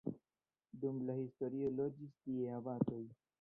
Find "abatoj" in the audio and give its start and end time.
2.63-3.03